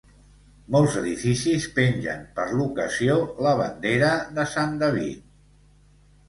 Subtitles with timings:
[0.75, 3.19] Molts edificis pengen per l'ocasió
[3.49, 5.31] la bandera de Sant David.